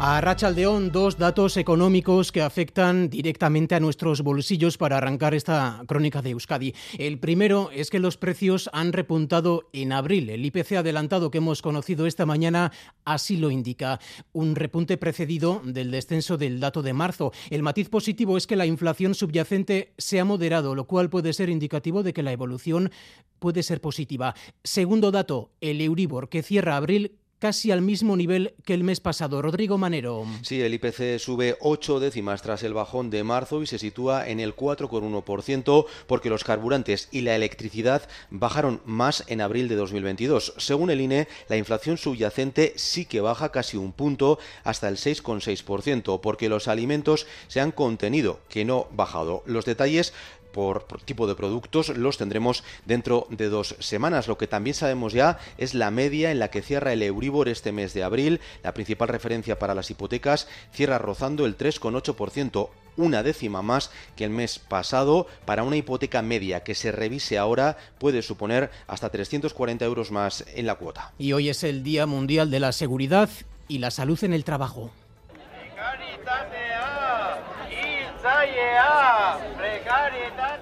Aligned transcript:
A 0.00 0.20
Rachaldeón, 0.20 0.90
dos 0.90 1.18
datos 1.18 1.56
económicos 1.56 2.32
que 2.32 2.42
afectan 2.42 3.08
directamente 3.08 3.76
a 3.76 3.80
nuestros 3.80 4.22
bolsillos 4.22 4.76
para 4.76 4.96
arrancar 4.96 5.34
esta 5.34 5.84
crónica 5.86 6.20
de 6.20 6.30
Euskadi. 6.30 6.74
El 6.98 7.20
primero 7.20 7.70
es 7.72 7.90
que 7.90 8.00
los 8.00 8.16
precios 8.16 8.68
han 8.72 8.92
repuntado 8.92 9.68
en 9.72 9.92
abril. 9.92 10.30
El 10.30 10.44
IPC 10.44 10.72
adelantado 10.72 11.30
que 11.30 11.38
hemos 11.38 11.62
conocido 11.62 12.06
esta 12.06 12.26
mañana 12.26 12.72
así 13.04 13.36
lo 13.36 13.52
indica. 13.52 14.00
Un 14.32 14.56
repunte 14.56 14.98
precedido 14.98 15.62
del 15.64 15.92
descenso 15.92 16.36
del 16.36 16.58
dato 16.58 16.82
de 16.82 16.92
marzo. 16.92 17.32
El 17.48 17.62
matiz 17.62 17.88
positivo 17.88 18.36
es 18.36 18.48
que 18.48 18.56
la 18.56 18.66
inflación 18.66 19.14
subyacente 19.14 19.94
se 19.96 20.18
ha 20.18 20.24
moderado, 20.24 20.74
lo 20.74 20.86
cual 20.86 21.08
puede 21.08 21.32
ser 21.32 21.48
indicativo 21.48 22.02
de 22.02 22.12
que 22.12 22.24
la 22.24 22.32
evolución 22.32 22.90
puede 23.38 23.62
ser 23.62 23.80
positiva. 23.80 24.34
Segundo 24.64 25.12
dato, 25.12 25.52
el 25.60 25.80
Euribor, 25.80 26.28
que 26.28 26.42
cierra 26.42 26.76
abril 26.76 27.12
casi 27.44 27.70
al 27.70 27.82
mismo 27.82 28.16
nivel 28.16 28.54
que 28.64 28.72
el 28.72 28.84
mes 28.84 29.00
pasado. 29.00 29.42
Rodrigo 29.42 29.76
Manero. 29.76 30.24
Sí, 30.40 30.62
el 30.62 30.72
IPC 30.72 31.18
sube 31.18 31.58
ocho 31.60 32.00
décimas 32.00 32.40
tras 32.40 32.62
el 32.62 32.72
bajón 32.72 33.10
de 33.10 33.22
marzo 33.22 33.62
y 33.62 33.66
se 33.66 33.78
sitúa 33.78 34.26
en 34.26 34.40
el 34.40 34.56
4,1% 34.56 35.84
porque 36.06 36.30
los 36.30 36.42
carburantes 36.42 37.10
y 37.12 37.20
la 37.20 37.36
electricidad 37.36 38.08
bajaron 38.30 38.80
más 38.86 39.24
en 39.26 39.42
abril 39.42 39.68
de 39.68 39.76
2022. 39.76 40.54
Según 40.56 40.88
el 40.88 41.02
INE, 41.02 41.28
la 41.50 41.58
inflación 41.58 41.98
subyacente 41.98 42.72
sí 42.76 43.04
que 43.04 43.20
baja 43.20 43.52
casi 43.52 43.76
un 43.76 43.92
punto 43.92 44.38
hasta 44.62 44.88
el 44.88 44.96
6,6% 44.96 46.22
porque 46.22 46.48
los 46.48 46.66
alimentos 46.66 47.26
se 47.48 47.60
han 47.60 47.72
contenido, 47.72 48.40
que 48.48 48.64
no 48.64 48.88
bajado. 48.90 49.42
Los 49.44 49.66
detalles 49.66 50.14
por, 50.54 50.86
tipo 51.04 51.26
de 51.26 51.34
productos 51.34 51.90
los 51.90 52.16
tendremos 52.16 52.64
dentro 52.86 53.26
de 53.28 53.50
dos 53.50 53.76
semanas. 53.80 54.28
Lo 54.28 54.38
que 54.38 54.46
también 54.46 54.74
sabemos 54.74 55.12
ya 55.12 55.38
es 55.58 55.74
la 55.74 55.90
media 55.90 56.30
en 56.30 56.38
la 56.38 56.48
que 56.48 56.62
cierra 56.62 56.94
el 56.94 57.02
Euribor 57.02 57.50
este 57.50 57.72
mes 57.72 57.92
de 57.92 58.04
abril. 58.04 58.40
La 58.62 58.72
principal 58.72 59.08
referencia 59.08 59.58
para 59.58 59.74
las 59.74 59.90
hipotecas 59.90 60.48
cierra 60.72 60.96
rozando 60.96 61.44
el 61.44 61.58
3,8% 61.58 62.70
una 62.96 63.24
décima 63.24 63.60
más 63.60 63.90
que 64.16 64.24
el 64.24 64.30
mes 64.30 64.58
pasado. 64.60 65.26
Para 65.44 65.64
una 65.64 65.76
hipoteca 65.76 66.22
media 66.22 66.62
que 66.62 66.76
se 66.76 66.92
revise 66.92 67.36
ahora 67.36 67.76
puede 67.98 68.22
suponer 68.22 68.70
hasta 68.86 69.10
340 69.10 69.84
euros 69.84 70.12
más 70.12 70.44
en 70.54 70.66
la 70.66 70.76
cuota. 70.76 71.12
Y 71.18 71.32
hoy 71.32 71.48
es 71.48 71.64
el 71.64 71.82
Día 71.82 72.06
Mundial 72.06 72.50
de 72.50 72.60
la 72.60 72.72
Seguridad 72.72 73.28
y 73.66 73.78
la 73.78 73.90
Salud 73.90 74.22
en 74.22 74.32
el 74.32 74.44
Trabajo. 74.44 74.92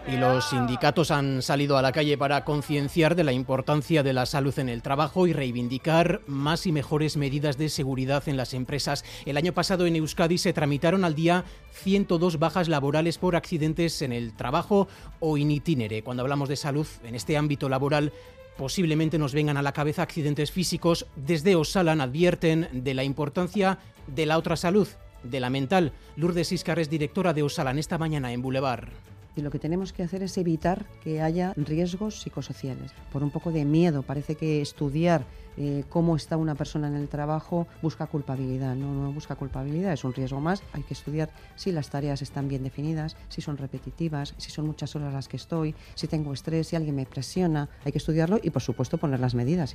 Y 0.07 0.17
los 0.17 0.51
sindicatos 0.51 1.11
han 1.11 1.43
salido 1.43 1.79
a 1.79 1.83
la 1.83 1.93
calle 1.93 2.19
para 2.19 2.45
concienciar 2.45 3.15
de 3.15 3.25
la 3.25 3.33
importancia 3.33 4.03
de 4.03 4.13
la 4.13 4.27
salud 4.27 4.59
en 4.59 4.69
el 4.69 4.83
trabajo 4.83 5.27
y 5.27 5.33
reivindicar 5.33 6.21
más 6.27 6.67
y 6.67 6.73
mejores 6.73 7.17
medidas 7.17 7.57
de 7.57 7.69
seguridad 7.69 8.29
en 8.29 8.37
las 8.37 8.53
empresas. 8.53 9.05
El 9.25 9.37
año 9.37 9.53
pasado 9.53 9.87
en 9.87 9.97
Euskadi 9.97 10.39
se 10.39 10.53
tramitaron 10.53 11.05
al 11.05 11.15
día 11.15 11.45
102 11.73 12.39
bajas 12.39 12.69
laborales 12.69 13.19
por 13.19 13.37
accidentes 13.37 14.03
en 14.03 14.13
el 14.13 14.35
trabajo 14.35 14.89
o 15.21 15.37
in 15.37 15.51
itinere. 15.51 16.03
Cuando 16.03 16.23
hablamos 16.23 16.49
de 16.49 16.57
salud 16.57 16.87
en 17.05 17.15
este 17.15 17.37
ámbito 17.37 17.69
laboral, 17.69 18.13
posiblemente 18.57 19.19
nos 19.19 19.33
vengan 19.33 19.57
a 19.57 19.63
la 19.63 19.73
cabeza 19.73 20.03
accidentes 20.03 20.51
físicos. 20.51 21.07
Desde 21.17 21.57
Osalan 21.57 22.01
advierten 22.01 22.69
de 22.73 22.95
la 22.95 23.05
importancia 23.05 23.79
de 24.07 24.27
la 24.27 24.37
otra 24.37 24.57
salud, 24.57 24.89
de 25.23 25.41
la 25.41 25.51
mental. 25.51 25.93
Lourdes 26.17 26.53
Iscar 26.53 26.79
es 26.79 26.91
directora 26.91 27.33
de 27.33 27.43
Osalan 27.43 27.79
esta 27.79 27.99
mañana 27.99 28.33
en 28.33 28.43
Boulevard. 28.43 28.89
Y 29.35 29.41
lo 29.41 29.51
que 29.51 29.59
tenemos 29.59 29.93
que 29.93 30.03
hacer 30.03 30.23
es 30.23 30.37
evitar 30.37 30.85
que 31.03 31.23
haya 31.23 31.55
riesgos 31.57 32.21
psicosociales. 32.21 32.93
Por 33.13 33.23
un 33.23 33.31
poco 33.31 33.51
de 33.51 33.65
miedo, 33.65 34.03
parece 34.03 34.35
que 34.35 34.61
estudiar 34.61 35.25
eh, 35.57 35.85
cómo 35.89 36.17
está 36.17 36.37
una 36.37 36.55
persona 36.55 36.89
en 36.89 36.95
el 36.95 37.09
trabajo 37.09 37.67
busca 37.83 38.07
culpabilidad. 38.07 38.75
No, 38.75 38.93
no 38.93 39.13
busca 39.13 39.37
culpabilidad, 39.37 39.93
es 39.93 40.05
un 40.05 40.15
riesgo 40.15 40.41
más. 40.41 40.63
Hay 40.73 40.83
que 40.83 40.95
estudiar 40.95 41.31
si 41.57 41.73
las 41.73 41.91
tareas 41.91 42.23
están 42.23 42.49
bien 42.49 42.63
definidas, 42.63 43.17
si 43.29 43.41
son 43.41 43.57
repetitivas, 43.57 44.35
si 44.39 44.51
son 44.51 44.67
muchas 44.67 44.95
horas 44.97 45.13
las 45.13 45.29
que 45.29 45.37
estoy, 45.37 45.75
si 45.95 46.07
tengo 46.07 46.33
estrés, 46.33 46.69
si 46.69 46.77
alguien 46.77 46.97
me 46.97 47.07
presiona. 47.07 47.69
Hay 47.85 47.93
que 47.93 47.99
estudiarlo 47.99 48.39
y, 48.43 48.51
por 48.51 48.63
supuesto, 48.63 48.99
poner 48.99 49.21
las 49.21 49.35
medidas 49.35 49.75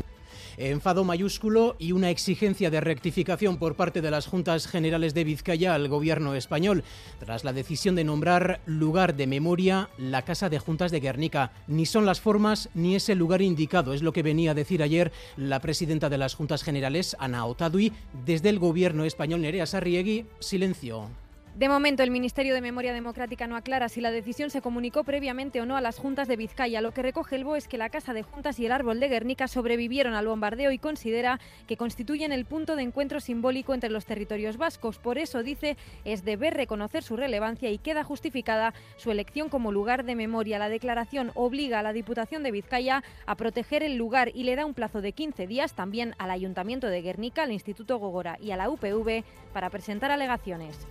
enfado 0.57 1.03
mayúsculo 1.03 1.75
y 1.77 1.91
una 1.91 2.09
exigencia 2.09 2.69
de 2.69 2.81
rectificación 2.81 3.57
por 3.57 3.75
parte 3.75 4.01
de 4.01 4.11
las 4.11 4.25
Juntas 4.25 4.67
Generales 4.67 5.13
de 5.13 5.23
Vizcaya 5.23 5.75
al 5.75 5.87
gobierno 5.87 6.33
español, 6.33 6.83
tras 7.19 7.43
la 7.43 7.53
decisión 7.53 7.95
de 7.95 8.03
nombrar 8.03 8.59
lugar 8.65 9.15
de 9.15 9.27
memoria 9.27 9.89
la 9.97 10.23
Casa 10.23 10.49
de 10.49 10.59
Juntas 10.59 10.91
de 10.91 10.99
Guernica. 10.99 11.51
Ni 11.67 11.85
son 11.85 12.05
las 12.05 12.21
formas 12.21 12.69
ni 12.73 12.95
es 12.95 13.09
el 13.09 13.19
lugar 13.19 13.41
indicado, 13.41 13.93
es 13.93 14.01
lo 14.01 14.13
que 14.13 14.23
venía 14.23 14.51
a 14.51 14.55
decir 14.55 14.81
ayer 14.81 15.11
la 15.35 15.59
presidenta 15.67 16.07
de 16.07 16.17
las 16.17 16.33
Juntas 16.33 16.63
Generales, 16.63 17.17
Ana 17.19 17.45
Otadui, 17.45 17.91
desde 18.25 18.47
el 18.47 18.57
gobierno 18.57 19.03
español, 19.03 19.41
Nerea 19.41 19.65
Sarriegui, 19.65 20.25
silencio. 20.39 21.09
De 21.57 21.69
momento, 21.69 22.03
el 22.03 22.11
Ministerio 22.11 22.53
de 22.53 22.61
Memoria 22.61 22.93
Democrática 22.93 23.47
no 23.47 23.55
aclara 23.55 23.89
si 23.89 23.99
la 23.99 24.11
decisión 24.11 24.51
se 24.51 24.61
comunicó 24.61 25.03
previamente 25.03 25.59
o 25.59 25.65
no 25.65 25.75
a 25.75 25.81
las 25.81 25.97
juntas 25.97 26.27
de 26.27 26.35
Vizcaya. 26.35 26.81
Lo 26.81 26.91
que 26.91 27.01
recoge 27.01 27.35
el 27.35 27.45
BO 27.45 27.55
es 27.55 27.67
que 27.67 27.79
la 27.79 27.89
Casa 27.89 28.13
de 28.13 28.21
Juntas 28.21 28.59
y 28.59 28.67
el 28.67 28.71
Árbol 28.71 28.99
de 28.99 29.07
Guernica 29.07 29.47
sobrevivieron 29.47 30.13
al 30.13 30.27
bombardeo 30.27 30.69
y 30.71 30.77
considera 30.77 31.39
que 31.65 31.75
constituyen 31.75 32.31
el 32.31 32.45
punto 32.45 32.75
de 32.75 32.83
encuentro 32.83 33.19
simbólico 33.19 33.73
entre 33.73 33.89
los 33.89 34.05
territorios 34.05 34.57
vascos. 34.57 34.99
Por 34.99 35.17
eso, 35.17 35.41
dice, 35.41 35.77
es 36.05 36.23
deber 36.23 36.53
reconocer 36.53 37.01
su 37.01 37.17
relevancia 37.17 37.71
y 37.71 37.79
queda 37.79 38.03
justificada 38.03 38.75
su 38.97 39.09
elección 39.09 39.49
como 39.49 39.71
lugar 39.71 40.05
de 40.05 40.13
memoria. 40.13 40.59
La 40.59 40.69
declaración 40.69 41.31
obliga 41.33 41.79
a 41.79 41.83
la 41.83 41.91
Diputación 41.91 42.43
de 42.43 42.51
Vizcaya 42.51 43.03
a 43.25 43.33
proteger 43.33 43.81
el 43.81 43.97
lugar 43.97 44.29
y 44.35 44.43
le 44.43 44.55
da 44.55 44.67
un 44.67 44.75
plazo 44.75 45.01
de 45.01 45.13
15 45.13 45.47
días 45.47 45.73
también 45.73 46.13
al 46.19 46.29
Ayuntamiento 46.29 46.85
de 46.85 47.01
Guernica, 47.01 47.41
al 47.41 47.51
Instituto 47.51 47.97
Gogora 47.97 48.37
y 48.39 48.51
a 48.51 48.57
la 48.57 48.69
UPV 48.69 49.23
para 49.53 49.71
presentar 49.71 50.11
alegaciones. 50.11 50.85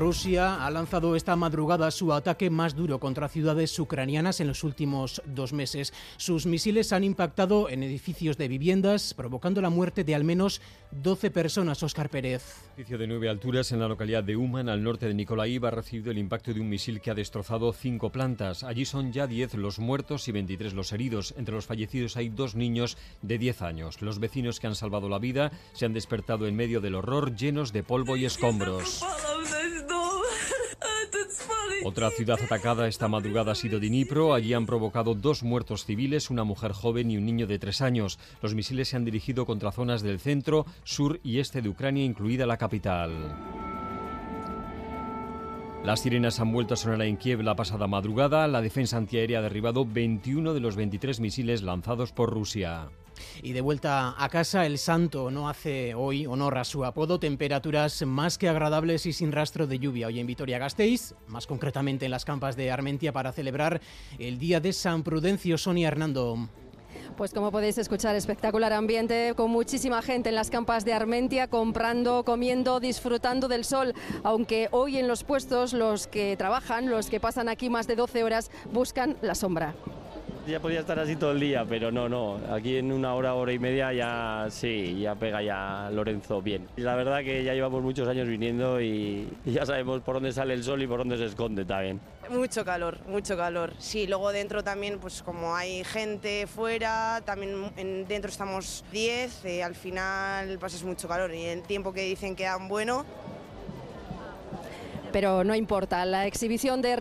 Rusia 0.00 0.64
ha 0.64 0.70
lanzado 0.70 1.14
esta 1.14 1.36
madrugada 1.36 1.90
su 1.90 2.14
ataque 2.14 2.48
más 2.48 2.74
duro 2.74 2.98
contra 2.98 3.28
ciudades 3.28 3.78
ucranianas 3.78 4.40
en 4.40 4.46
los 4.46 4.64
últimos 4.64 5.20
dos 5.26 5.52
meses. 5.52 5.92
Sus 6.16 6.46
misiles 6.46 6.94
han 6.94 7.04
impactado 7.04 7.68
en 7.68 7.82
edificios 7.82 8.38
de 8.38 8.48
viviendas, 8.48 9.12
provocando 9.12 9.60
la 9.60 9.68
muerte 9.68 10.02
de 10.02 10.14
al 10.14 10.24
menos 10.24 10.62
12 10.92 11.30
personas. 11.30 11.82
Oscar 11.82 12.08
Pérez. 12.08 12.42
Edificio 12.76 12.96
de 12.96 13.06
nueve 13.06 13.28
alturas 13.28 13.72
en 13.72 13.80
la 13.80 13.88
localidad 13.88 14.24
de 14.24 14.36
Uman, 14.36 14.70
al 14.70 14.82
norte 14.82 15.06
de 15.06 15.12
Nikolaev, 15.12 15.66
ha 15.66 15.70
recibido 15.70 16.10
el 16.10 16.16
impacto 16.16 16.54
de 16.54 16.62
un 16.62 16.70
misil 16.70 17.02
que 17.02 17.10
ha 17.10 17.14
destrozado 17.14 17.70
cinco 17.74 18.08
plantas. 18.08 18.64
Allí 18.64 18.86
son 18.86 19.12
ya 19.12 19.26
10 19.26 19.52
los 19.56 19.78
muertos 19.78 20.28
y 20.28 20.32
23 20.32 20.72
los 20.72 20.92
heridos. 20.92 21.34
Entre 21.36 21.54
los 21.54 21.66
fallecidos 21.66 22.16
hay 22.16 22.30
dos 22.30 22.54
niños 22.54 22.96
de 23.20 23.36
10 23.36 23.60
años. 23.60 24.00
Los 24.00 24.18
vecinos 24.18 24.60
que 24.60 24.66
han 24.66 24.76
salvado 24.76 25.10
la 25.10 25.18
vida 25.18 25.52
se 25.74 25.84
han 25.84 25.92
despertado 25.92 26.46
en 26.46 26.56
medio 26.56 26.80
del 26.80 26.94
horror, 26.94 27.36
llenos 27.36 27.74
de 27.74 27.82
polvo 27.82 28.16
y 28.16 28.24
escombros. 28.24 29.04
Otra 31.82 32.10
ciudad 32.10 32.38
atacada 32.42 32.88
esta 32.88 33.08
madrugada 33.08 33.52
ha 33.52 33.54
sido 33.54 33.80
Dnipro. 33.80 34.34
Allí 34.34 34.52
han 34.52 34.66
provocado 34.66 35.14
dos 35.14 35.42
muertos 35.42 35.86
civiles, 35.86 36.28
una 36.28 36.44
mujer 36.44 36.72
joven 36.72 37.10
y 37.10 37.16
un 37.16 37.24
niño 37.24 37.46
de 37.46 37.58
tres 37.58 37.80
años. 37.80 38.18
Los 38.42 38.54
misiles 38.54 38.88
se 38.88 38.96
han 38.96 39.06
dirigido 39.06 39.46
contra 39.46 39.72
zonas 39.72 40.02
del 40.02 40.20
centro, 40.20 40.66
sur 40.84 41.20
y 41.24 41.38
este 41.38 41.62
de 41.62 41.70
Ucrania, 41.70 42.04
incluida 42.04 42.44
la 42.44 42.58
capital. 42.58 43.34
Las 45.82 46.00
sirenas 46.00 46.38
han 46.38 46.52
vuelto 46.52 46.74
a 46.74 46.76
sonar 46.76 47.00
en 47.00 47.16
Kiev 47.16 47.40
la 47.40 47.56
pasada 47.56 47.86
madrugada. 47.86 48.46
La 48.46 48.60
defensa 48.60 48.98
antiaérea 48.98 49.38
ha 49.38 49.42
derribado 49.42 49.86
21 49.86 50.52
de 50.52 50.60
los 50.60 50.76
23 50.76 51.18
misiles 51.20 51.62
lanzados 51.62 52.12
por 52.12 52.30
Rusia. 52.30 52.90
Y 53.42 53.52
de 53.52 53.60
vuelta 53.60 54.14
a 54.16 54.28
casa, 54.28 54.66
el 54.66 54.78
santo 54.78 55.30
no 55.30 55.48
hace 55.48 55.94
hoy 55.94 56.26
honor 56.26 56.58
a 56.58 56.64
su 56.64 56.84
apodo, 56.84 57.20
temperaturas 57.20 58.02
más 58.06 58.38
que 58.38 58.48
agradables 58.48 59.06
y 59.06 59.12
sin 59.12 59.32
rastro 59.32 59.66
de 59.66 59.78
lluvia. 59.78 60.06
Hoy 60.06 60.20
en 60.20 60.26
Vitoria-Gasteiz, 60.26 61.14
más 61.28 61.46
concretamente 61.46 62.04
en 62.04 62.10
las 62.10 62.24
campas 62.24 62.56
de 62.56 62.70
Armentia, 62.70 63.12
para 63.12 63.32
celebrar 63.32 63.80
el 64.18 64.38
Día 64.38 64.60
de 64.60 64.72
San 64.72 65.02
Prudencio. 65.02 65.58
Sonia 65.58 65.88
Hernando. 65.88 66.48
Pues 67.16 67.34
como 67.34 67.50
podéis 67.50 67.76
escuchar, 67.78 68.16
espectacular 68.16 68.72
ambiente 68.72 69.34
con 69.36 69.50
muchísima 69.50 70.00
gente 70.00 70.30
en 70.30 70.34
las 70.34 70.50
campas 70.50 70.84
de 70.84 70.92
Armentia 70.92 71.48
comprando, 71.48 72.24
comiendo, 72.24 72.80
disfrutando 72.80 73.48
del 73.48 73.64
sol, 73.64 73.94
aunque 74.22 74.68
hoy 74.70 74.96
en 74.96 75.08
los 75.08 75.24
puestos 75.24 75.72
los 75.72 76.06
que 76.06 76.36
trabajan, 76.36 76.90
los 76.90 77.10
que 77.10 77.20
pasan 77.20 77.48
aquí 77.48 77.68
más 77.68 77.86
de 77.86 77.96
12 77.96 78.24
horas, 78.24 78.50
buscan 78.72 79.16
la 79.22 79.34
sombra. 79.34 79.74
Ya 80.50 80.58
podía 80.58 80.80
estar 80.80 80.98
así 80.98 81.14
todo 81.14 81.30
el 81.30 81.38
día, 81.38 81.64
pero 81.64 81.92
no, 81.92 82.08
no. 82.08 82.40
Aquí 82.52 82.76
en 82.76 82.90
una 82.90 83.14
hora, 83.14 83.34
hora 83.34 83.52
y 83.52 83.60
media 83.60 83.92
ya 83.92 84.48
sí, 84.50 84.98
ya 85.00 85.14
pega 85.14 85.40
ya 85.40 85.88
Lorenzo 85.92 86.42
bien. 86.42 86.66
La 86.74 86.96
verdad 86.96 87.20
que 87.20 87.44
ya 87.44 87.54
llevamos 87.54 87.84
muchos 87.84 88.08
años 88.08 88.26
viniendo 88.26 88.80
y, 88.80 89.28
ya 89.44 89.64
sabemos 89.64 90.00
por 90.00 90.14
dónde 90.16 90.32
sale 90.32 90.54
el 90.54 90.64
sol 90.64 90.82
y 90.82 90.88
por 90.88 90.98
dónde 90.98 91.16
se 91.18 91.26
esconde 91.26 91.64
también. 91.64 92.00
Mucho 92.30 92.64
calor, 92.64 92.98
mucho 93.06 93.36
calor. 93.36 93.74
Sí, 93.78 94.08
luego 94.08 94.32
dentro 94.32 94.64
también, 94.64 94.98
pues 94.98 95.22
como 95.22 95.54
hay 95.54 95.84
gente 95.84 96.48
fuera, 96.48 97.22
también 97.24 97.70
en, 97.76 98.08
dentro 98.08 98.28
estamos 98.28 98.84
10, 98.90 99.44
eh, 99.44 99.62
al 99.62 99.76
final 99.76 100.58
pasas 100.58 100.82
mucho 100.82 101.06
calor 101.06 101.32
y 101.32 101.44
el 101.44 101.62
tiempo 101.62 101.92
que 101.92 102.02
dicen 102.02 102.34
que 102.34 102.42
dan 102.44 102.66
bueno, 102.66 103.06
pero 105.12 105.44
no 105.44 105.54
importa. 105.54 106.04
La 106.04 106.26
exhibición 106.26 106.82
de 106.82 106.96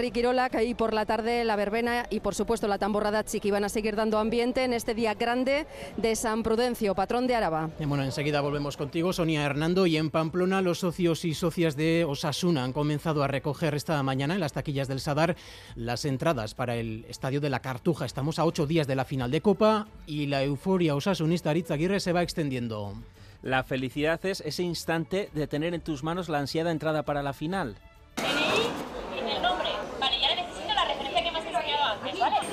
que 0.51 0.57
ahí 0.57 0.73
por 0.73 0.93
la 0.93 1.05
tarde 1.05 1.43
la 1.43 1.55
verbena 1.55 2.05
y 2.09 2.19
por 2.19 2.35
supuesto 2.35 2.67
la 2.67 2.77
tamborrada 2.77 3.23
chiqui 3.23 3.51
van 3.51 3.63
a 3.63 3.69
seguir 3.69 3.95
dando 3.95 4.17
ambiente 4.17 4.63
en 4.63 4.73
este 4.73 4.93
día 4.93 5.13
grande 5.13 5.67
de 5.97 6.15
San 6.15 6.43
Prudencio, 6.43 6.95
patrón 6.95 7.27
de 7.27 7.35
Araba. 7.35 7.69
Bueno, 7.79 8.03
enseguida 8.03 8.41
volvemos 8.41 8.77
contigo, 8.77 9.13
Sonia 9.13 9.43
Hernando, 9.43 9.85
y 9.85 9.97
en 9.97 10.09
Pamplona 10.09 10.61
los 10.61 10.79
socios 10.79 11.25
y 11.25 11.33
socias 11.33 11.75
de 11.75 12.05
Osasuna 12.05 12.63
han 12.63 12.73
comenzado 12.73 13.23
a 13.23 13.27
recoger 13.27 13.75
esta 13.75 14.01
mañana 14.03 14.33
en 14.33 14.39
las 14.39 14.53
taquillas 14.53 14.87
del 14.87 14.99
Sadar 14.99 15.35
las 15.75 16.05
entradas 16.05 16.55
para 16.55 16.75
el 16.75 17.05
Estadio 17.09 17.41
de 17.41 17.49
la 17.49 17.61
Cartuja. 17.61 18.05
Estamos 18.05 18.39
a 18.39 18.45
ocho 18.45 18.65
días 18.67 18.87
de 18.87 18.95
la 18.95 19.05
final 19.05 19.31
de 19.31 19.41
Copa 19.41 19.87
y 20.05 20.27
la 20.27 20.43
euforia 20.43 20.95
osasunista 20.95 21.49
Aritz 21.51 21.71
Aguirre 21.71 21.99
se 21.99 22.13
va 22.13 22.23
extendiendo. 22.23 22.95
La 23.41 23.63
felicidad 23.63 24.23
es 24.25 24.41
ese 24.41 24.63
instante 24.63 25.29
de 25.33 25.47
tener 25.47 25.73
en 25.73 25.81
tus 25.81 26.03
manos 26.03 26.27
la 26.27 26.39
ansiada 26.39 26.71
entrada 26.71 27.03
para 27.03 27.23
la 27.23 27.31
final. 27.31 27.77
DNI 28.17 29.15
y 29.15 29.31
el 29.31 29.41
nombre. 29.41 29.69
Vale, 29.99 30.19
ya 30.19 30.35
necesito 30.35 30.73
la 30.73 30.85
referencia 30.85 31.23
que 31.23 31.31
me 31.31 31.39
has 31.39 31.45
enseñado 31.45 31.83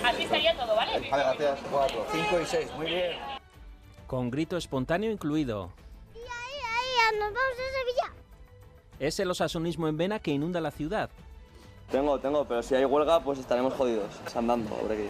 Así 0.05 0.23
estaría 0.23 0.57
todo, 0.57 0.75
¿vale? 0.75 1.11
Vale, 1.11 1.23
gracias. 1.23 1.59
Cuatro, 1.71 2.07
cinco 2.13 2.41
y 2.41 2.47
seis. 2.47 2.69
Muy 2.77 2.87
bien. 2.87 3.13
Con 4.07 4.31
grito 4.31 4.57
espontáneo 4.57 5.11
incluido. 5.11 5.71
Y 6.15 6.19
ahí, 6.19 6.25
ahí, 7.13 7.19
nos 7.19 7.33
vamos 7.33 7.53
a 7.53 7.79
Sevilla. 7.79 8.15
Es 8.99 9.21
el 9.21 9.31
osasunismo 9.31 9.89
en 9.89 9.97
vena 9.97 10.19
que 10.19 10.31
inunda 10.31 10.61
la 10.61 10.71
ciudad. 10.71 11.11
Tengo, 11.91 12.19
tengo, 12.19 12.45
pero 12.45 12.63
si 12.63 12.75
hay 12.75 12.85
huelga, 12.85 13.21
pues 13.21 13.39
estaremos 13.39 13.75
jodidos. 13.75 14.11
andando, 14.35 14.75
por 14.75 14.93
aquí. 14.93 15.09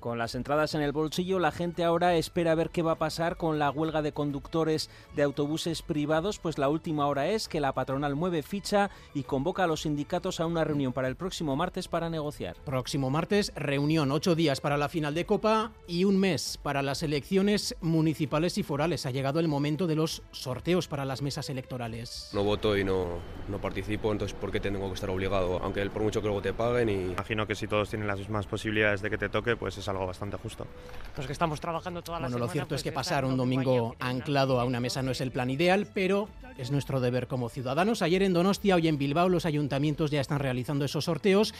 Con 0.00 0.16
las 0.16 0.36
entradas 0.36 0.74
en 0.74 0.82
el 0.82 0.92
bolsillo, 0.92 1.40
la 1.40 1.50
gente 1.50 1.82
ahora 1.82 2.14
espera 2.14 2.54
ver 2.54 2.70
qué 2.70 2.82
va 2.82 2.92
a 2.92 2.98
pasar 2.98 3.36
con 3.36 3.58
la 3.58 3.70
huelga 3.70 4.00
de 4.00 4.12
conductores 4.12 4.90
de 5.16 5.24
autobuses 5.24 5.82
privados, 5.82 6.38
pues 6.38 6.56
la 6.56 6.68
última 6.68 7.06
hora 7.08 7.26
es 7.26 7.48
que 7.48 7.58
la 7.58 7.72
patronal 7.72 8.14
mueve 8.14 8.44
ficha 8.44 8.90
y 9.12 9.24
convoca 9.24 9.64
a 9.64 9.66
los 9.66 9.82
sindicatos 9.82 10.38
a 10.38 10.46
una 10.46 10.62
reunión 10.62 10.92
para 10.92 11.08
el 11.08 11.16
próximo 11.16 11.56
martes 11.56 11.88
para 11.88 12.10
negociar. 12.10 12.54
Próximo 12.64 13.10
martes, 13.10 13.52
reunión, 13.56 14.12
ocho 14.12 14.36
días 14.36 14.60
para 14.60 14.76
la 14.76 14.88
final 14.88 15.14
de 15.14 15.26
Copa 15.26 15.72
y 15.88 16.04
un 16.04 16.20
mes 16.20 16.60
para 16.62 16.82
las 16.82 17.02
elecciones 17.02 17.74
municipales 17.80 18.56
y 18.56 18.62
forales. 18.62 19.04
Ha 19.04 19.10
llegado 19.10 19.40
el 19.40 19.48
momento 19.48 19.88
de 19.88 19.96
los 19.96 20.22
sorteos 20.30 20.86
para 20.86 21.04
las 21.04 21.22
mesas 21.22 21.50
electorales. 21.50 22.30
No 22.32 22.44
voto 22.44 22.76
y 22.76 22.84
no, 22.84 23.18
no 23.48 23.60
participo, 23.60 24.12
entonces 24.12 24.38
¿por 24.38 24.52
qué 24.52 24.60
tengo 24.60 24.86
que 24.88 24.94
estar 24.94 25.10
obligado? 25.10 25.58
Aunque 25.60 25.84
por 25.90 26.02
mucho 26.02 26.20
que 26.20 26.28
luego 26.28 26.42
te 26.42 26.52
paguen 26.52 26.88
y... 26.88 27.12
Imagino 27.12 27.46
que 27.46 27.54
si 27.54 27.66
todos 27.66 27.90
tienen 27.90 28.06
las 28.06 28.18
mismas 28.18 28.46
posibilidades 28.46 29.02
de 29.02 29.10
que 29.10 29.18
te 29.18 29.28
toque, 29.28 29.56
pues 29.56 29.76
es 29.78 29.87
algo 29.88 30.06
bastante 30.06 30.36
justo. 30.36 30.66
Pues 31.14 31.26
que 31.26 31.32
estamos 31.32 31.60
trabajando 31.60 32.02
toda 32.02 32.20
la 32.20 32.28
Bueno, 32.28 32.38
lo 32.38 32.48
cierto 32.48 32.70
pues 32.70 32.80
es 32.80 32.84
que 32.84 32.92
pasar 32.92 33.24
un 33.24 33.36
domingo 33.36 33.96
anclado 33.98 34.60
a 34.60 34.64
una 34.64 34.80
mesa 34.80 35.02
no 35.02 35.10
es 35.10 35.20
el 35.20 35.32
plan 35.32 35.50
ideal, 35.50 35.88
pero 35.92 36.28
es 36.58 36.72
nuestro 36.72 37.00
deber 37.00 37.28
como 37.28 37.48
ciudadanos. 37.48 38.02
Ayer 38.02 38.22
en 38.22 38.32
Donostia, 38.32 38.74
hoy 38.74 38.88
en 38.88 38.98
Bilbao, 38.98 39.28
los 39.28 39.46
ayuntamientos 39.46 40.10
ya 40.10 40.20
están 40.20 40.40
realizando 40.40 40.84
esos 40.84 41.04
sorteos 41.04 41.54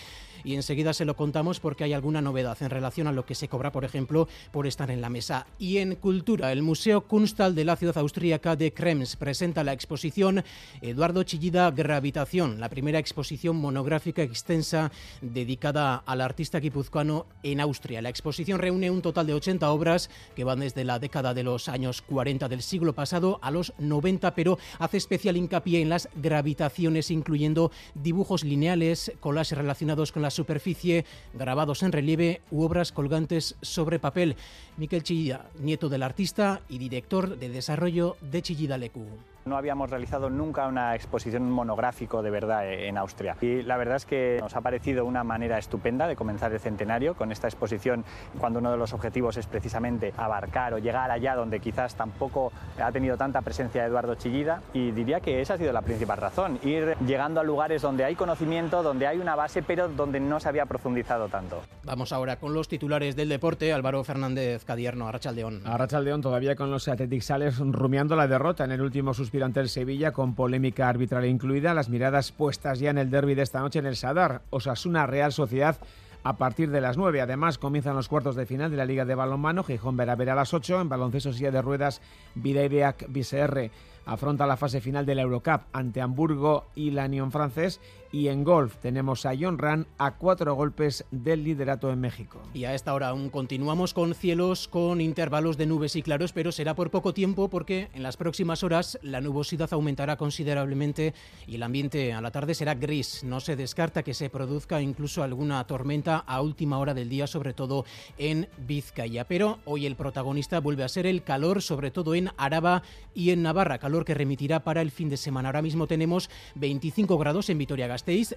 y 0.44 0.54
enseguida 0.54 0.92
se 0.92 1.04
lo 1.04 1.16
contamos 1.16 1.60
porque 1.60 1.84
hay 1.84 1.92
alguna 1.92 2.20
novedad 2.20 2.58
en 2.60 2.70
relación 2.70 3.06
a 3.06 3.12
lo 3.12 3.24
que 3.24 3.36
se 3.36 3.48
cobra, 3.48 3.72
por 3.72 3.84
ejemplo, 3.84 4.28
por 4.50 4.66
estar 4.66 4.90
en 4.90 5.00
la 5.00 5.08
mesa. 5.08 5.46
Y 5.58 5.78
en 5.78 5.94
cultura, 5.94 6.52
el 6.52 6.62
Museo 6.62 7.02
Kunstal 7.02 7.54
de 7.54 7.64
la 7.64 7.76
ciudad 7.76 7.96
austríaca 7.98 8.56
de 8.56 8.72
Krems 8.72 9.16
presenta 9.16 9.64
la 9.64 9.72
exposición 9.72 10.42
Eduardo 10.80 11.22
Chillida 11.22 11.70
Gravitación, 11.70 12.58
la 12.58 12.68
primera 12.68 12.98
exposición 12.98 13.56
monográfica 13.56 14.22
extensa 14.22 14.90
dedicada 15.22 16.02
al 16.06 16.20
artista 16.20 16.58
guipuzcoano 16.58 17.26
en 17.44 17.60
Austria. 17.60 18.02
La 18.02 18.08
exposición 18.08 18.58
reúne 18.58 18.90
un 18.90 19.02
total 19.02 19.28
de 19.28 19.34
80 19.34 19.70
obras 19.70 20.10
que 20.34 20.44
van 20.44 20.60
desde 20.60 20.84
la 20.84 20.98
década 20.98 21.34
de 21.34 21.44
los 21.44 21.68
años 21.68 22.02
40 22.02 22.48
del 22.48 22.62
siglo 22.62 22.94
pasado 22.94 23.38
a 23.42 23.52
los 23.52 23.72
90, 23.78 24.34
pero 24.34 24.58
especial 24.96 25.36
hincapié 25.36 25.82
en 25.82 25.88
las 25.88 26.08
gravitaciones, 26.16 27.10
incluyendo 27.10 27.70
dibujos 27.94 28.44
lineales, 28.44 29.12
collages 29.20 29.58
relacionados 29.58 30.12
con 30.12 30.22
la 30.22 30.30
superficie, 30.30 31.04
grabados 31.34 31.82
en 31.82 31.92
relieve 31.92 32.40
u 32.50 32.62
obras 32.62 32.92
colgantes 32.92 33.56
sobre 33.60 33.98
papel. 33.98 34.36
Miquel 34.76 35.02
Chillida, 35.02 35.50
nieto 35.60 35.88
del 35.88 36.02
artista 36.02 36.62
y 36.68 36.78
director 36.78 37.38
de 37.38 37.48
desarrollo 37.48 38.16
de 38.20 38.42
Chillida 38.42 38.78
Lecu. 38.78 39.06
No 39.48 39.56
habíamos 39.56 39.88
realizado 39.88 40.28
nunca 40.28 40.66
una 40.66 40.94
exposición 40.94 41.50
monográfico 41.50 42.22
de 42.22 42.28
verdad 42.28 42.70
en 42.70 42.98
Austria. 42.98 43.34
Y 43.40 43.62
la 43.62 43.78
verdad 43.78 43.96
es 43.96 44.04
que 44.04 44.36
nos 44.42 44.54
ha 44.54 44.60
parecido 44.60 45.06
una 45.06 45.24
manera 45.24 45.56
estupenda 45.56 46.06
de 46.06 46.16
comenzar 46.16 46.52
el 46.52 46.60
centenario 46.60 47.14
con 47.14 47.32
esta 47.32 47.48
exposición, 47.48 48.04
cuando 48.38 48.58
uno 48.58 48.70
de 48.70 48.76
los 48.76 48.92
objetivos 48.92 49.38
es 49.38 49.46
precisamente 49.46 50.12
abarcar 50.18 50.74
o 50.74 50.78
llegar 50.78 51.10
allá 51.10 51.34
donde 51.34 51.60
quizás 51.60 51.94
tampoco 51.94 52.52
ha 52.78 52.92
tenido 52.92 53.16
tanta 53.16 53.40
presencia 53.40 53.86
Eduardo 53.86 54.16
Chillida. 54.16 54.60
Y 54.74 54.90
diría 54.90 55.20
que 55.20 55.40
esa 55.40 55.54
ha 55.54 55.56
sido 55.56 55.72
la 55.72 55.80
principal 55.80 56.18
razón, 56.18 56.58
ir 56.62 56.94
llegando 57.06 57.40
a 57.40 57.42
lugares 57.42 57.80
donde 57.80 58.04
hay 58.04 58.16
conocimiento, 58.16 58.82
donde 58.82 59.06
hay 59.06 59.16
una 59.16 59.34
base, 59.34 59.62
pero 59.62 59.88
donde 59.88 60.20
no 60.20 60.40
se 60.40 60.50
había 60.50 60.66
profundizado 60.66 61.28
tanto. 61.28 61.62
Vamos 61.84 62.12
ahora 62.12 62.36
con 62.36 62.52
los 62.52 62.68
titulares 62.68 63.16
del 63.16 63.30
deporte. 63.30 63.72
Álvaro 63.72 64.04
Fernández 64.04 64.66
Cadierno, 64.66 65.08
Arrachaldeón. 65.08 65.66
Arrachaldeón 65.66 66.20
todavía 66.20 66.54
con 66.54 66.70
los 66.70 66.86
Athletic 66.86 67.22
Sales 67.22 67.58
rumiando 67.58 68.14
la 68.14 68.28
derrota 68.28 68.64
en 68.64 68.72
el 68.72 68.82
último 68.82 69.14
suspiro 69.14 69.37
ante 69.42 69.60
el 69.60 69.68
Sevilla 69.68 70.12
con 70.12 70.34
polémica 70.34 70.88
arbitral 70.88 71.24
incluida, 71.26 71.74
las 71.74 71.88
miradas 71.88 72.32
puestas 72.32 72.78
ya 72.78 72.90
en 72.90 72.98
el 72.98 73.10
derby 73.10 73.34
de 73.34 73.42
esta 73.42 73.60
noche 73.60 73.78
en 73.78 73.86
el 73.86 73.96
Sadar, 73.96 74.42
Osasuna 74.50 75.06
Real 75.06 75.32
Sociedad 75.32 75.78
a 76.24 76.36
partir 76.36 76.70
de 76.70 76.80
las 76.80 76.96
9. 76.96 77.20
Además, 77.20 77.58
comienzan 77.58 77.96
los 77.96 78.08
cuartos 78.08 78.36
de 78.36 78.46
final 78.46 78.70
de 78.70 78.76
la 78.76 78.84
Liga 78.84 79.04
de 79.04 79.14
Balonmano. 79.14 79.64
Gijón 79.64 79.96
verá 79.96 80.12
a 80.12 80.34
las 80.34 80.52
8. 80.52 80.80
En 80.80 80.88
baloncesto 80.88 81.32
silla 81.32 81.50
de 81.50 81.62
ruedas, 81.62 82.02
Vidaideac 82.34 83.06
BCR 83.08 83.70
afronta 84.08 84.46
la 84.46 84.56
fase 84.56 84.80
final 84.80 85.04
de 85.04 85.14
la 85.14 85.22
Eurocup 85.22 85.62
ante 85.72 86.00
Hamburgo 86.00 86.64
y 86.74 86.90
la 86.90 87.04
Unión 87.04 87.30
francés 87.30 87.78
y 88.10 88.28
en 88.28 88.42
golf 88.42 88.76
tenemos 88.78 89.26
a 89.26 89.34
John 89.38 89.58
Ran 89.58 89.86
a 89.98 90.16
cuatro 90.16 90.54
golpes 90.54 91.04
del 91.10 91.44
liderato 91.44 91.92
en 91.92 92.00
México. 92.00 92.40
Y 92.54 92.64
a 92.64 92.74
esta 92.74 92.94
hora 92.94 93.08
aún 93.08 93.28
continuamos 93.28 93.92
con 93.92 94.14
cielos 94.14 94.66
con 94.66 95.02
intervalos 95.02 95.58
de 95.58 95.66
nubes 95.66 95.94
y 95.94 96.02
claros, 96.02 96.32
pero 96.32 96.52
será 96.52 96.74
por 96.74 96.90
poco 96.90 97.12
tiempo 97.12 97.48
porque 97.48 97.90
en 97.92 98.02
las 98.02 98.16
próximas 98.16 98.62
horas 98.62 98.98
la 99.02 99.20
nubosidad 99.20 99.72
aumentará 99.72 100.16
considerablemente 100.16 101.12
y 101.46 101.56
el 101.56 101.62
ambiente 101.62 102.14
a 102.14 102.22
la 102.22 102.30
tarde 102.30 102.54
será 102.54 102.74
gris. 102.74 103.24
No 103.24 103.40
se 103.40 103.56
descarta 103.56 104.02
que 104.02 104.14
se 104.14 104.30
produzca 104.30 104.80
incluso 104.80 105.22
alguna 105.22 105.62
tormenta 105.66 106.16
a 106.26 106.40
última 106.40 106.78
hora 106.78 106.94
del 106.94 107.10
día, 107.10 107.26
sobre 107.26 107.52
todo 107.52 107.84
en 108.16 108.48
Vizcaya. 108.66 109.26
Pero 109.28 109.58
hoy 109.66 109.84
el 109.84 109.96
protagonista 109.96 110.60
vuelve 110.60 110.84
a 110.84 110.88
ser 110.88 111.06
el 111.06 111.22
calor, 111.22 111.60
sobre 111.60 111.90
todo 111.90 112.14
en 112.14 112.30
Araba 112.38 112.82
y 113.14 113.30
en 113.30 113.42
Navarra, 113.42 113.78
calor 113.78 113.97
que 114.04 114.14
remitirá 114.14 114.60
para 114.60 114.82
el 114.82 114.90
fin 114.90 115.08
de 115.08 115.16
semana. 115.16 115.48
Ahora 115.48 115.62
mismo 115.62 115.86
tenemos 115.86 116.30
25 116.54 117.18
grados 117.18 117.50
en 117.50 117.58
Vitoria 117.58 117.88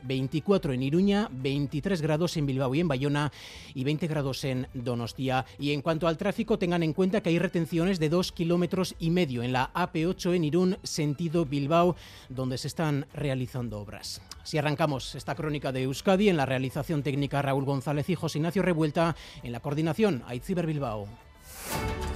24 0.03 0.73
en 0.73 0.83
Iruña, 0.83 1.29
23 1.31 2.01
grados 2.01 2.37
en 2.37 2.45
Bilbao 2.45 2.73
y 2.75 2.79
en 2.79 2.87
Bayona 2.87 3.31
y 3.73 3.83
20 3.83 4.07
grados 4.07 4.43
en 4.43 4.67
Donostia. 4.73 5.45
Y 5.59 5.71
en 5.71 5.81
cuanto 5.81 6.07
al 6.07 6.17
tráfico, 6.17 6.57
tengan 6.57 6.83
en 6.83 6.93
cuenta 6.93 7.21
que 7.21 7.29
hay 7.29 7.39
retenciones 7.39 7.99
de 7.99 8.09
2 8.09 8.31
kilómetros 8.31 8.95
y 8.99 9.09
medio 9.09 9.43
en 9.43 9.53
la 9.53 9.71
AP8 9.73 10.35
en 10.35 10.43
Irún, 10.43 10.77
sentido 10.83 11.45
Bilbao, 11.45 11.95
donde 12.29 12.57
se 12.57 12.67
están 12.67 13.05
realizando 13.13 13.79
obras. 13.79 14.21
Si 14.43 14.57
arrancamos 14.57 15.15
esta 15.15 15.35
crónica 15.35 15.71
de 15.71 15.83
Euskadi, 15.83 16.29
en 16.29 16.37
la 16.37 16.45
realización 16.45 17.03
técnica 17.03 17.41
Raúl 17.41 17.65
González 17.65 18.09
y 18.09 18.15
José 18.15 18.39
Ignacio 18.39 18.61
Revuelta, 18.61 19.15
en 19.43 19.51
la 19.51 19.59
coordinación 19.59 20.23
Aitziber 20.27 20.65
Bilbao. 20.65 21.07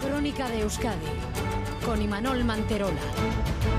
Crónica 0.01 0.49
de 0.49 0.61
Euskadi 0.61 1.64
con 1.85 2.01
Imanol 2.01 2.43
Manterola. 2.43 3.74